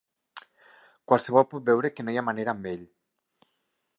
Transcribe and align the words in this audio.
Qualsevol 1.11 1.45
pot 1.51 1.69
veure 1.69 1.93
que 1.97 2.07
no 2.07 2.15
hi 2.15 2.19
ha 2.21 2.25
manera 2.31 2.57
amb 2.57 2.69
ell. 2.75 2.87